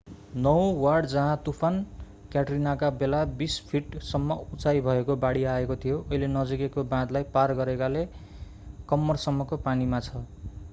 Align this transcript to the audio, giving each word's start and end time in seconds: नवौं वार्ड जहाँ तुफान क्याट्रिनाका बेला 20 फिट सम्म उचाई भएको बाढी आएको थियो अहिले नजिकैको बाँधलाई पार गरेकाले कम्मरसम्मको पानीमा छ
नवौं 0.35 0.69
वार्ड 0.75 1.05
जहाँ 1.05 1.35
तुफान 1.45 1.75
क्याट्रिनाका 2.31 2.89
बेला 3.01 3.19
20 3.41 3.59
फिट 3.67 3.97
सम्म 4.03 4.39
उचाई 4.53 4.81
भएको 4.81 5.15
बाढी 5.19 5.43
आएको 5.53 5.75
थियो 5.85 6.01
अहिले 6.01 6.27
नजिकैको 6.31 6.83
बाँधलाई 6.89 7.31
पार 7.33 7.53
गरेकाले 7.55 8.05
कम्मरसम्मको 8.89 9.57
पानीमा 9.65 9.99
छ 10.01 10.27